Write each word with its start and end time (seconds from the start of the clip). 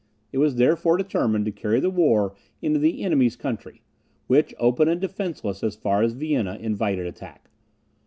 It 0.33 0.39
was 0.39 0.55
therefore 0.55 0.97
determined 0.97 1.45
to 1.45 1.51
carry 1.51 1.79
the 1.79 1.91
war 1.91 2.33
into 2.59 2.79
the 2.79 3.03
enemy's 3.03 3.35
country, 3.35 3.83
which, 4.25 4.55
open 4.57 4.87
and 4.87 4.99
defenceless 4.99 5.63
as 5.63 5.75
far 5.75 6.01
as 6.01 6.13
Vienna, 6.13 6.55
invited 6.59 7.05
attack. 7.05 7.51